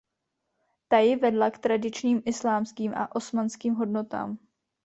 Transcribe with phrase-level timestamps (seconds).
[0.87, 4.37] Ta ji vedla k tradičním islámským a osmanským hodnotám.